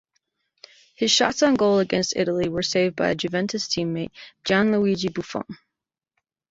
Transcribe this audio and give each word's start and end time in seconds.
His 0.95 1.11
shots 1.11 1.43
on 1.43 1.53
goal 1.53 1.77
against 1.77 2.15
Italy 2.15 2.49
were 2.49 2.63
saved 2.63 2.95
by 2.95 3.13
Juventus 3.13 3.67
teammate 3.67 4.09
Gianluigi 4.43 5.13
Buffon. 5.13 5.45